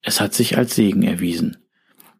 Es 0.00 0.20
hat 0.20 0.34
sich 0.34 0.56
als 0.56 0.76
Segen 0.76 1.02
erwiesen. 1.02 1.56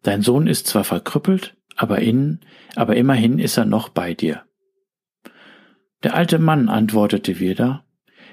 Dein 0.01 0.21
Sohn 0.21 0.47
ist 0.47 0.67
zwar 0.67 0.83
verkrüppelt, 0.83 1.55
aber 1.75 1.99
innen, 1.99 2.41
aber 2.75 2.97
immerhin 2.97 3.39
ist 3.39 3.57
er 3.57 3.65
noch 3.65 3.89
bei 3.89 4.13
dir. 4.13 4.43
Der 6.03 6.15
alte 6.15 6.39
Mann 6.39 6.69
antwortete 6.69 7.39
wieder, 7.39 7.85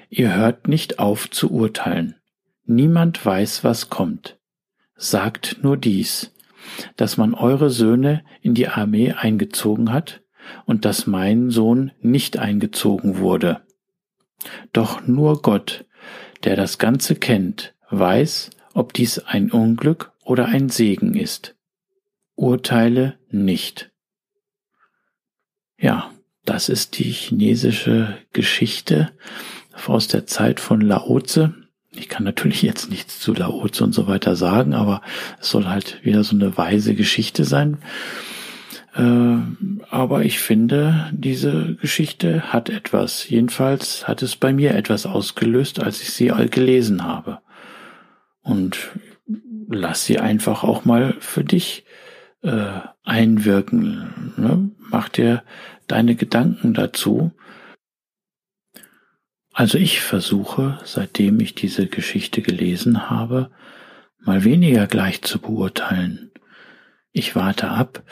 Ihr 0.09 0.35
hört 0.35 0.67
nicht 0.67 0.99
auf 0.99 1.29
zu 1.29 1.51
urteilen. 1.51 2.15
Niemand 2.65 3.25
weiß, 3.25 3.63
was 3.63 3.89
kommt. 3.89 4.37
Sagt 4.95 5.59
nur 5.63 5.77
dies 5.77 6.31
dass 6.95 7.17
man 7.17 7.33
eure 7.33 7.69
Söhne 7.69 8.23
in 8.41 8.53
die 8.53 8.67
Armee 8.67 9.13
eingezogen 9.13 9.91
hat 9.91 10.21
und 10.65 10.85
dass 10.85 11.07
mein 11.07 11.49
Sohn 11.49 11.91
nicht 11.99 12.37
eingezogen 12.37 13.17
wurde. 13.17 13.61
Doch 14.73 15.05
nur 15.07 15.41
Gott, 15.41 15.85
der 16.43 16.55
das 16.55 16.77
Ganze 16.77 17.15
kennt, 17.15 17.75
weiß, 17.89 18.49
ob 18.73 18.93
dies 18.93 19.19
ein 19.19 19.51
Unglück 19.51 20.11
oder 20.23 20.45
ein 20.45 20.69
Segen 20.69 21.13
ist. 21.15 21.55
Urteile 22.35 23.19
nicht. 23.29 23.91
Ja, 25.77 26.10
das 26.45 26.69
ist 26.69 26.97
die 26.97 27.11
chinesische 27.11 28.17
Geschichte 28.33 29.11
aus 29.85 30.07
der 30.07 30.25
Zeit 30.25 30.59
von 30.59 30.81
Laoze. 30.81 31.53
Ich 31.91 32.07
kann 32.07 32.23
natürlich 32.23 32.61
jetzt 32.61 32.89
nichts 32.89 33.19
zu 33.19 33.33
Laozi 33.33 33.83
und 33.83 33.93
so 33.93 34.07
weiter 34.07 34.35
sagen, 34.35 34.73
aber 34.73 35.01
es 35.39 35.49
soll 35.49 35.65
halt 35.65 36.03
wieder 36.03 36.23
so 36.23 36.35
eine 36.35 36.57
weise 36.57 36.95
Geschichte 36.95 37.43
sein. 37.43 37.77
Äh, 38.95 39.37
aber 39.89 40.23
ich 40.23 40.39
finde, 40.39 41.09
diese 41.13 41.75
Geschichte 41.75 42.53
hat 42.53 42.69
etwas. 42.69 43.27
Jedenfalls 43.29 44.07
hat 44.07 44.21
es 44.21 44.35
bei 44.35 44.53
mir 44.53 44.75
etwas 44.75 45.05
ausgelöst, 45.05 45.79
als 45.79 46.01
ich 46.01 46.11
sie 46.11 46.31
gelesen 46.49 47.03
habe. 47.03 47.39
Und 48.41 48.77
lass 49.69 50.05
sie 50.05 50.19
einfach 50.19 50.63
auch 50.63 50.85
mal 50.85 51.15
für 51.19 51.43
dich 51.43 51.85
äh, 52.41 52.79
einwirken. 53.03 54.33
Ne? 54.37 54.69
Mach 54.89 55.09
dir 55.09 55.43
deine 55.87 56.15
Gedanken 56.15 56.73
dazu 56.73 57.31
also 59.53 59.77
ich 59.77 59.99
versuche, 59.99 60.79
seitdem 60.85 61.39
ich 61.39 61.55
diese 61.55 61.87
Geschichte 61.87 62.41
gelesen 62.41 63.09
habe, 63.09 63.51
mal 64.19 64.43
weniger 64.43 64.87
gleich 64.87 65.21
zu 65.23 65.39
beurteilen. 65.39 66.31
Ich 67.11 67.35
warte 67.35 67.69
ab, 67.69 68.03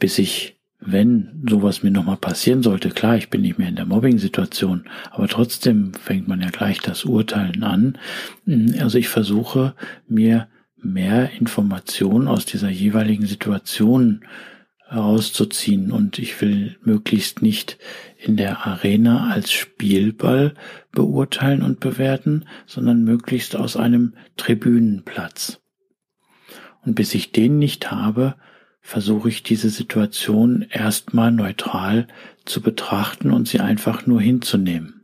bis 0.00 0.18
ich, 0.18 0.58
wenn 0.80 1.44
sowas 1.48 1.84
mir 1.84 1.92
nochmal 1.92 2.16
passieren 2.16 2.64
sollte, 2.64 2.90
klar, 2.90 3.16
ich 3.16 3.30
bin 3.30 3.42
nicht 3.42 3.58
mehr 3.58 3.68
in 3.68 3.76
der 3.76 3.86
Mobbing-Situation, 3.86 4.88
aber 5.12 5.28
trotzdem 5.28 5.94
fängt 5.94 6.26
man 6.26 6.40
ja 6.40 6.50
gleich 6.50 6.80
das 6.80 7.04
Urteilen 7.04 7.62
an. 7.62 7.98
Also 8.80 8.98
ich 8.98 9.08
versuche 9.08 9.76
mir 10.08 10.48
mehr 10.84 11.30
Informationen 11.38 12.28
aus 12.28 12.46
dieser 12.46 12.68
jeweiligen 12.68 13.26
Situation 13.26 14.24
herauszuziehen 14.92 15.90
und 15.90 16.18
ich 16.18 16.40
will 16.40 16.76
möglichst 16.82 17.40
nicht 17.40 17.78
in 18.18 18.36
der 18.36 18.66
Arena 18.66 19.30
als 19.30 19.50
Spielball 19.50 20.54
beurteilen 20.90 21.62
und 21.62 21.80
bewerten, 21.80 22.44
sondern 22.66 23.02
möglichst 23.02 23.56
aus 23.56 23.76
einem 23.76 24.14
Tribünenplatz. 24.36 25.60
Und 26.84 26.94
bis 26.94 27.14
ich 27.14 27.32
den 27.32 27.58
nicht 27.58 27.90
habe, 27.90 28.34
versuche 28.82 29.28
ich 29.28 29.42
diese 29.42 29.70
Situation 29.70 30.66
erstmal 30.68 31.30
neutral 31.30 32.06
zu 32.44 32.60
betrachten 32.60 33.30
und 33.32 33.48
sie 33.48 33.60
einfach 33.60 34.06
nur 34.06 34.20
hinzunehmen. 34.20 35.01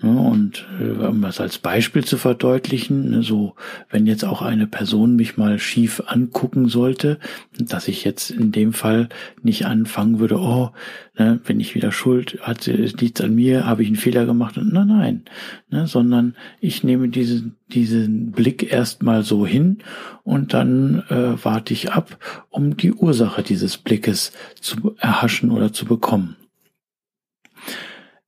Ne, 0.00 0.16
und 0.16 0.64
äh, 0.80 1.06
um 1.06 1.22
das 1.22 1.40
als 1.40 1.58
Beispiel 1.58 2.04
zu 2.04 2.18
verdeutlichen, 2.18 3.10
ne, 3.10 3.22
so 3.24 3.56
wenn 3.90 4.06
jetzt 4.06 4.24
auch 4.24 4.42
eine 4.42 4.68
Person 4.68 5.16
mich 5.16 5.36
mal 5.36 5.58
schief 5.58 6.04
angucken 6.06 6.68
sollte, 6.68 7.18
dass 7.58 7.88
ich 7.88 8.04
jetzt 8.04 8.30
in 8.30 8.52
dem 8.52 8.72
Fall 8.72 9.08
nicht 9.42 9.66
anfangen 9.66 10.20
würde, 10.20 10.38
oh, 10.38 10.70
ne, 11.18 11.40
wenn 11.44 11.58
ich 11.58 11.74
wieder 11.74 11.90
schuld, 11.90 12.38
hat 12.42 12.66
liegt 12.66 13.20
an 13.20 13.34
mir, 13.34 13.66
habe 13.66 13.82
ich 13.82 13.88
einen 13.88 13.96
Fehler 13.96 14.24
gemacht. 14.24 14.56
Nein, 14.56 14.86
nein, 14.86 15.22
ne, 15.68 15.88
sondern 15.88 16.36
ich 16.60 16.84
nehme 16.84 17.08
diesen 17.08 17.56
diesen 17.66 18.30
Blick 18.30 18.72
erstmal 18.72 19.24
so 19.24 19.46
hin 19.46 19.78
und 20.22 20.54
dann 20.54 21.02
äh, 21.10 21.44
warte 21.44 21.74
ich 21.74 21.92
ab, 21.92 22.18
um 22.50 22.76
die 22.76 22.92
Ursache 22.92 23.42
dieses 23.42 23.76
Blickes 23.76 24.32
zu 24.60 24.94
erhaschen 24.98 25.50
oder 25.50 25.72
zu 25.72 25.84
bekommen. 25.84 26.37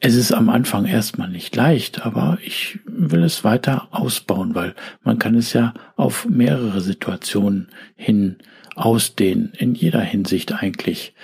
Es 0.03 0.15
ist 0.15 0.33
am 0.33 0.49
Anfang 0.49 0.87
erstmal 0.87 1.29
nicht 1.29 1.55
leicht, 1.55 2.07
aber 2.07 2.39
ich 2.43 2.79
will 2.87 3.23
es 3.23 3.45
weiter 3.45 3.89
ausbauen, 3.91 4.55
weil 4.55 4.75
man 5.03 5.19
kann 5.19 5.35
es 5.35 5.53
ja 5.53 5.75
auf 5.95 6.27
mehrere 6.27 6.81
Situationen 6.81 7.69
hin 7.97 8.37
ausdehnen, 8.77 9.53
in 9.59 9.75
jeder 9.75 10.01
Hinsicht 10.01 10.55
eigentlich. 10.55 11.15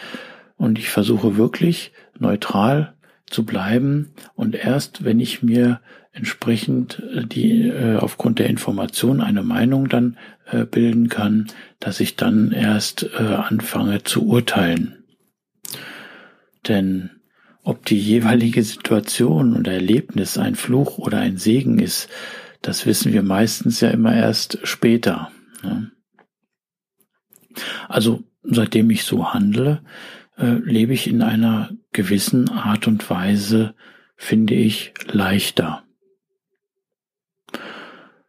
Und 0.58 0.78
ich 0.78 0.90
versuche 0.90 1.38
wirklich 1.38 1.92
neutral 2.18 2.94
zu 3.24 3.46
bleiben 3.46 4.12
und 4.34 4.54
erst 4.54 5.04
wenn 5.04 5.20
ich 5.20 5.42
mir 5.42 5.80
entsprechend 6.12 7.02
die 7.32 7.68
äh, 7.68 7.96
aufgrund 7.96 8.38
der 8.38 8.48
Information 8.48 9.22
eine 9.22 9.42
Meinung 9.42 9.88
dann 9.88 10.18
äh, 10.50 10.64
bilden 10.64 11.08
kann, 11.08 11.46
dass 11.80 12.00
ich 12.00 12.16
dann 12.16 12.52
erst 12.52 13.08
äh, 13.18 13.22
anfange 13.22 14.02
zu 14.04 14.26
urteilen. 14.26 15.04
Denn 16.68 17.10
ob 17.66 17.84
die 17.84 17.98
jeweilige 17.98 18.62
Situation 18.62 19.56
und 19.56 19.66
Erlebnis 19.66 20.38
ein 20.38 20.54
Fluch 20.54 20.98
oder 20.98 21.18
ein 21.18 21.36
Segen 21.36 21.80
ist, 21.80 22.08
das 22.62 22.86
wissen 22.86 23.12
wir 23.12 23.24
meistens 23.24 23.80
ja 23.80 23.90
immer 23.90 24.14
erst 24.14 24.60
später. 24.62 25.32
Ne? 25.64 25.90
Also 27.88 28.22
seitdem 28.44 28.88
ich 28.90 29.02
so 29.02 29.34
handle, 29.34 29.82
äh, 30.38 30.52
lebe 30.62 30.92
ich 30.92 31.08
in 31.08 31.22
einer 31.22 31.70
gewissen 31.90 32.48
Art 32.50 32.86
und 32.86 33.10
Weise, 33.10 33.74
finde 34.14 34.54
ich, 34.54 34.94
leichter. 35.10 35.82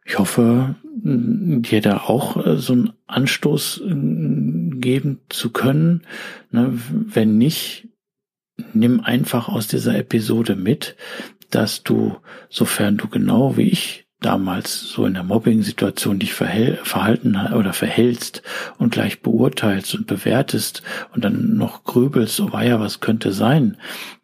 Ich 0.04 0.18
hoffe, 0.18 0.74
dir 0.84 1.80
da 1.80 1.98
auch 1.98 2.44
äh, 2.44 2.56
so 2.56 2.72
einen 2.72 2.92
Anstoß 3.06 3.82
geben 3.86 5.20
zu 5.28 5.50
können. 5.50 6.02
Ne? 6.50 6.72
Wenn 6.90 7.38
nicht, 7.38 7.87
nimm 8.72 9.00
einfach 9.00 9.48
aus 9.48 9.66
dieser 9.68 9.96
Episode 9.96 10.56
mit, 10.56 10.96
dass 11.50 11.82
du, 11.82 12.16
sofern 12.48 12.96
du 12.96 13.08
genau 13.08 13.56
wie 13.56 13.68
ich 13.68 14.06
damals 14.20 14.80
so 14.80 15.06
in 15.06 15.14
der 15.14 15.22
Mobbing-Situation 15.22 16.18
dich 16.18 16.34
verhalten 16.34 17.36
oder 17.54 17.72
verhältst 17.72 18.42
und 18.76 18.92
gleich 18.92 19.22
beurteilst 19.22 19.94
und 19.94 20.08
bewertest 20.08 20.82
und 21.14 21.24
dann 21.24 21.56
noch 21.56 21.84
grübelst, 21.84 22.40
oh 22.40 22.52
weia, 22.52 22.80
was 22.80 22.98
könnte 22.98 23.32
sein, 23.32 23.76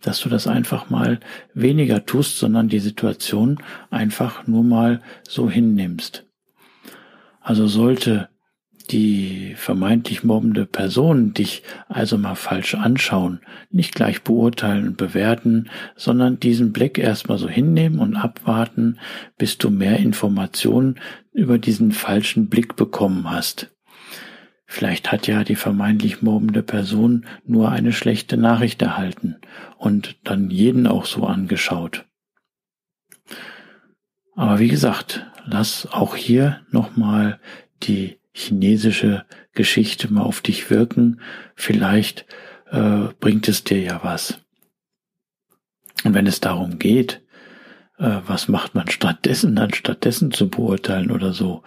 dass 0.02 0.20
du 0.20 0.28
das 0.28 0.48
einfach 0.48 0.90
mal 0.90 1.20
weniger 1.54 2.04
tust, 2.04 2.38
sondern 2.38 2.68
die 2.68 2.80
Situation 2.80 3.58
einfach 3.90 4.48
nur 4.48 4.64
mal 4.64 5.00
so 5.28 5.48
hinnimmst. 5.48 6.26
Also 7.40 7.68
sollte 7.68 8.28
die 8.90 9.54
vermeintlich 9.56 10.24
mobbende 10.24 10.66
Person 10.66 11.32
dich 11.32 11.62
also 11.88 12.18
mal 12.18 12.34
falsch 12.34 12.74
anschauen, 12.74 13.40
nicht 13.70 13.94
gleich 13.94 14.22
beurteilen 14.22 14.88
und 14.88 14.96
bewerten, 14.96 15.70
sondern 15.96 16.38
diesen 16.38 16.72
Blick 16.72 16.98
erstmal 16.98 17.38
so 17.38 17.48
hinnehmen 17.48 17.98
und 17.98 18.16
abwarten, 18.16 18.98
bis 19.38 19.58
du 19.58 19.70
mehr 19.70 19.98
Informationen 19.98 21.00
über 21.32 21.58
diesen 21.58 21.92
falschen 21.92 22.48
Blick 22.48 22.76
bekommen 22.76 23.30
hast. 23.30 23.70
Vielleicht 24.66 25.12
hat 25.12 25.26
ja 25.26 25.44
die 25.44 25.56
vermeintlich 25.56 26.22
mobbende 26.22 26.62
Person 26.62 27.26
nur 27.46 27.70
eine 27.70 27.92
schlechte 27.92 28.36
Nachricht 28.36 28.82
erhalten 28.82 29.36
und 29.78 30.16
dann 30.24 30.50
jeden 30.50 30.86
auch 30.86 31.06
so 31.06 31.26
angeschaut. 31.26 32.06
Aber 34.34 34.58
wie 34.58 34.68
gesagt, 34.68 35.26
lass 35.46 35.86
auch 35.92 36.16
hier 36.16 36.62
nochmal 36.70 37.40
die 37.82 38.18
chinesische 38.34 39.24
Geschichte 39.52 40.12
mal 40.12 40.22
auf 40.22 40.40
dich 40.40 40.68
wirken. 40.68 41.20
Vielleicht 41.54 42.26
äh, 42.70 43.08
bringt 43.20 43.48
es 43.48 43.64
dir 43.64 43.80
ja 43.80 44.00
was. 44.02 44.40
Und 46.04 46.14
wenn 46.14 46.26
es 46.26 46.40
darum 46.40 46.78
geht, 46.78 47.22
äh, 47.98 48.20
was 48.26 48.48
macht 48.48 48.74
man 48.74 48.90
stattdessen, 48.90 49.54
dann 49.56 49.72
stattdessen 49.72 50.32
zu 50.32 50.50
beurteilen 50.50 51.10
oder 51.10 51.32
so, 51.32 51.62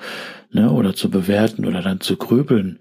ne, 0.51 0.69
oder 0.71 0.93
zu 0.93 1.10
bewerten 1.10 1.65
oder 1.65 1.82
dann 1.82 2.01
zu 2.01 2.17
grübeln, 2.17 2.80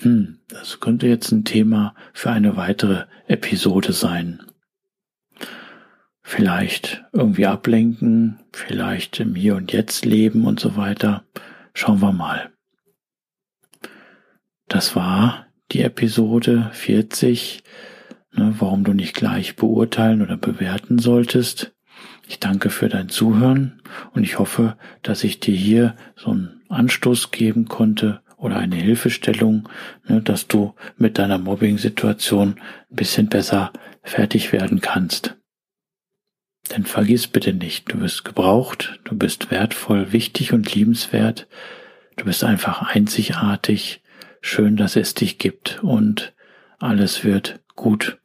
hm, 0.00 0.40
das 0.48 0.80
könnte 0.80 1.06
jetzt 1.06 1.30
ein 1.30 1.44
Thema 1.44 1.94
für 2.12 2.30
eine 2.30 2.56
weitere 2.56 3.04
Episode 3.28 3.92
sein. 3.92 4.42
Vielleicht 6.22 7.04
irgendwie 7.12 7.46
ablenken, 7.46 8.40
vielleicht 8.52 9.20
im 9.20 9.34
Hier 9.34 9.56
und 9.56 9.72
Jetzt 9.72 10.04
leben 10.04 10.44
und 10.46 10.60
so 10.60 10.76
weiter. 10.76 11.24
Schauen 11.74 12.00
wir 12.00 12.12
mal. 12.12 12.50
Das 14.70 14.94
war 14.94 15.48
die 15.72 15.82
Episode 15.82 16.70
40, 16.72 17.64
ne, 18.32 18.54
warum 18.60 18.84
du 18.84 18.92
nicht 18.92 19.16
gleich 19.16 19.56
beurteilen 19.56 20.22
oder 20.22 20.36
bewerten 20.36 21.00
solltest. 21.00 21.72
Ich 22.28 22.38
danke 22.38 22.70
für 22.70 22.88
dein 22.88 23.08
Zuhören 23.08 23.82
und 24.14 24.22
ich 24.22 24.38
hoffe, 24.38 24.76
dass 25.02 25.24
ich 25.24 25.40
dir 25.40 25.56
hier 25.56 25.96
so 26.14 26.30
einen 26.30 26.62
Anstoß 26.68 27.32
geben 27.32 27.66
konnte 27.66 28.20
oder 28.36 28.58
eine 28.58 28.76
Hilfestellung, 28.76 29.68
ne, 30.06 30.22
dass 30.22 30.46
du 30.46 30.72
mit 30.96 31.18
deiner 31.18 31.38
Mobbing-Situation 31.38 32.54
ein 32.60 32.96
bisschen 32.96 33.28
besser 33.28 33.72
fertig 34.04 34.52
werden 34.52 34.80
kannst. 34.80 35.36
Denn 36.70 36.84
vergiss 36.84 37.26
bitte 37.26 37.52
nicht, 37.52 37.90
du 37.90 37.98
bist 37.98 38.24
gebraucht, 38.24 39.00
du 39.02 39.18
bist 39.18 39.50
wertvoll, 39.50 40.12
wichtig 40.12 40.52
und 40.52 40.72
liebenswert, 40.72 41.48
du 42.14 42.24
bist 42.26 42.44
einfach 42.44 42.82
einzigartig 42.82 44.00
Schön, 44.40 44.76
dass 44.76 44.96
es 44.96 45.14
dich 45.14 45.38
gibt 45.38 45.80
und 45.82 46.32
alles 46.78 47.24
wird 47.24 47.60
gut. 47.76 48.18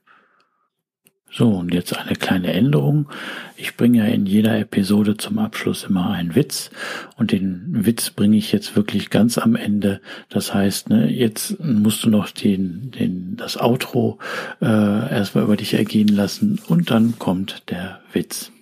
So, 1.38 1.50
und 1.50 1.74
jetzt 1.74 1.94
eine 1.98 2.16
kleine 2.16 2.54
Änderung. 2.54 3.10
Ich 3.58 3.76
bringe 3.76 3.98
ja 3.98 4.06
in 4.06 4.26
jeder 4.26 4.58
Episode 4.58 5.18
zum 5.18 5.38
Abschluss 5.38 5.84
immer 5.84 6.12
einen 6.12 6.34
Witz 6.34 6.72
und 7.18 7.34
den 7.34 7.86
Witz 7.86 8.10
bringe 8.12 8.38
ich 8.38 8.54
jetzt 8.54 8.78
wirklich 8.78 9.10
ganz 9.10 9.38
am 9.38 9.58
Ende. 9.58 10.00
Das 10.30 10.54
heißt, 10.54 10.90
ne, 10.90 11.12
jetzt 11.12 11.60
musst 11.60 12.06
du 12.06 12.10
noch 12.10 12.30
den, 12.30 12.92
den, 12.92 13.36
das 13.36 13.58
Outro 13.58 14.18
äh, 14.62 14.66
erstmal 14.66 15.44
über 15.44 15.58
dich 15.58 15.74
ergehen 15.74 16.08
lassen 16.08 16.62
und 16.68 16.90
dann 16.90 17.20
kommt 17.20 17.70
der 17.70 18.00
Witz. 18.14 18.54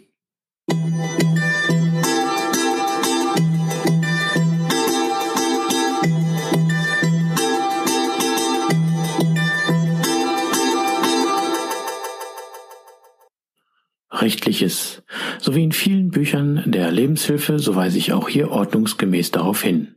Rechtliches. 14.24 15.04
So 15.40 15.54
wie 15.54 15.64
in 15.64 15.74
vielen 15.74 16.10
Büchern 16.10 16.64
der 16.66 16.92
Lebenshilfe, 16.92 17.60
so 17.60 17.76
weise 17.76 17.98
ich 17.98 18.14
auch 18.14 18.30
hier 18.30 18.52
ordnungsgemäß 18.52 19.32
darauf 19.32 19.62
hin. 19.62 19.96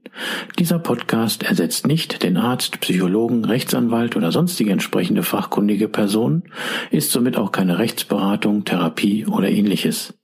Dieser 0.58 0.80
Podcast 0.80 1.44
ersetzt 1.44 1.86
nicht 1.86 2.24
den 2.24 2.36
Arzt, 2.36 2.80
Psychologen, 2.80 3.44
Rechtsanwalt 3.44 4.16
oder 4.16 4.32
sonstige 4.32 4.72
entsprechende 4.72 5.22
fachkundige 5.22 5.88
Person, 5.88 6.42
ist 6.90 7.12
somit 7.12 7.36
auch 7.36 7.52
keine 7.52 7.78
Rechtsberatung, 7.78 8.64
Therapie 8.64 9.26
oder 9.26 9.48
ähnliches. 9.48 10.14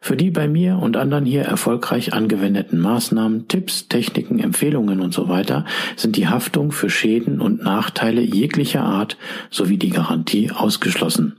Für 0.00 0.16
die 0.16 0.30
bei 0.30 0.48
mir 0.48 0.78
und 0.78 0.96
anderen 0.96 1.24
hier 1.24 1.42
erfolgreich 1.42 2.12
angewendeten 2.12 2.78
Maßnahmen, 2.78 3.48
Tipps, 3.48 3.88
Techniken, 3.88 4.38
Empfehlungen 4.38 5.00
und 5.00 5.12
so 5.12 5.28
sind 5.96 6.16
die 6.16 6.28
Haftung 6.28 6.70
für 6.72 6.90
Schäden 6.90 7.40
und 7.40 7.62
Nachteile 7.62 8.20
jeglicher 8.20 8.82
Art 8.82 9.16
sowie 9.50 9.78
die 9.78 9.90
Garantie 9.90 10.50
ausgeschlossen. 10.50 11.38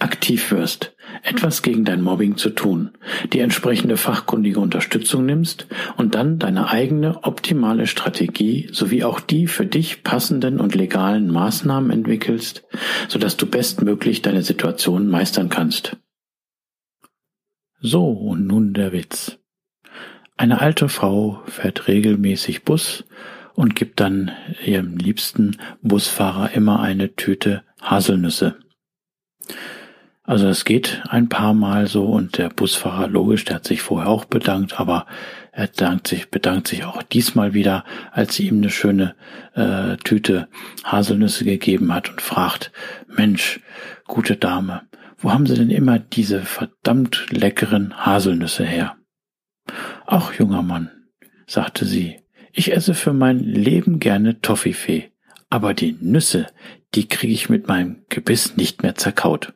aktiv 0.00 0.50
wirst, 0.50 0.94
etwas 1.22 1.62
gegen 1.62 1.84
dein 1.84 2.02
Mobbing 2.02 2.36
zu 2.36 2.50
tun, 2.50 2.90
die 3.32 3.40
entsprechende 3.40 3.96
fachkundige 3.96 4.60
Unterstützung 4.60 5.26
nimmst 5.26 5.66
und 5.96 6.14
dann 6.14 6.38
deine 6.38 6.68
eigene 6.68 7.24
optimale 7.24 7.86
Strategie 7.86 8.68
sowie 8.72 9.04
auch 9.04 9.20
die 9.20 9.46
für 9.46 9.66
dich 9.66 10.02
passenden 10.02 10.60
und 10.60 10.74
legalen 10.74 11.30
Maßnahmen 11.30 11.90
entwickelst, 11.90 12.64
sodass 13.08 13.36
du 13.36 13.46
bestmöglich 13.46 14.22
deine 14.22 14.42
Situation 14.42 15.08
meistern 15.08 15.48
kannst. 15.48 15.96
So, 17.80 18.10
und 18.10 18.46
nun 18.46 18.74
der 18.74 18.92
Witz. 18.92 19.38
Eine 20.36 20.60
alte 20.60 20.88
Frau 20.88 21.42
fährt 21.46 21.88
regelmäßig 21.88 22.64
Bus 22.64 23.04
und 23.54 23.76
gibt 23.76 24.00
dann 24.00 24.30
ihrem 24.64 24.96
liebsten 24.96 25.58
Busfahrer 25.82 26.52
immer 26.52 26.80
eine 26.80 27.14
Tüte 27.14 27.62
Haselnüsse. 27.82 28.56
Also 30.30 30.46
es 30.46 30.64
geht 30.64 31.02
ein 31.08 31.28
paar 31.28 31.54
Mal 31.54 31.88
so 31.88 32.04
und 32.04 32.38
der 32.38 32.50
Busfahrer, 32.50 33.08
logisch, 33.08 33.44
der 33.46 33.56
hat 33.56 33.64
sich 33.64 33.82
vorher 33.82 34.08
auch 34.08 34.24
bedankt, 34.24 34.78
aber 34.78 35.06
er 35.50 35.66
bedankt 35.66 36.06
sich, 36.06 36.30
bedankt 36.30 36.68
sich 36.68 36.84
auch 36.84 37.02
diesmal 37.02 37.52
wieder, 37.52 37.84
als 38.12 38.36
sie 38.36 38.46
ihm 38.46 38.58
eine 38.58 38.70
schöne 38.70 39.16
äh, 39.56 39.96
Tüte 39.96 40.46
Haselnüsse 40.84 41.44
gegeben 41.44 41.92
hat 41.92 42.10
und 42.10 42.20
fragt, 42.20 42.70
Mensch, 43.08 43.58
gute 44.06 44.36
Dame, 44.36 44.82
wo 45.18 45.32
haben 45.32 45.46
Sie 45.46 45.56
denn 45.56 45.68
immer 45.68 45.98
diese 45.98 46.42
verdammt 46.42 47.26
leckeren 47.30 48.06
Haselnüsse 48.06 48.64
her? 48.64 48.98
Ach, 50.06 50.32
junger 50.32 50.62
Mann, 50.62 50.92
sagte 51.48 51.84
sie, 51.84 52.20
ich 52.52 52.72
esse 52.72 52.94
für 52.94 53.12
mein 53.12 53.40
Leben 53.40 53.98
gerne 53.98 54.40
Toffifee, 54.40 55.10
aber 55.48 55.74
die 55.74 55.96
Nüsse, 56.00 56.46
die 56.94 57.08
kriege 57.08 57.32
ich 57.32 57.48
mit 57.48 57.66
meinem 57.66 58.04
Gebiss 58.08 58.56
nicht 58.56 58.84
mehr 58.84 58.94
zerkaut. 58.94 59.54